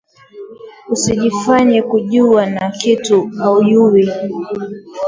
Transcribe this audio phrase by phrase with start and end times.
[0.89, 4.09] Usijifanye kujuwa na kitu auyuwi